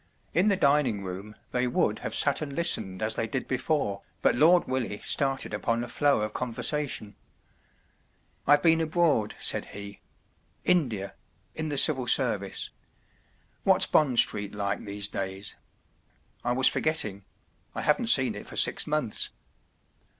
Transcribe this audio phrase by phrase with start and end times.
[0.33, 4.35] In the dining room they would have sat and listened as they did before, but
[4.35, 7.13] Lord Willie started upon a flow of con¬ versation.
[8.47, 9.99] “I’ve been abroad,” said he—“
[10.65, 12.71] India—in the Civil Service.
[13.63, 15.55] What’s Bond Street like these days?
[16.43, 19.29] I was forgetting—I haven’t seen it for six months.